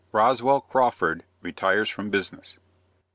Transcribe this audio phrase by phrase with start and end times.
[0.13, 2.57] ROSWELL CRAWFORD RETIRES FROM BUSINESS.